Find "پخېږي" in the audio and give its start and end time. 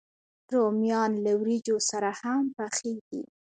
2.55-3.23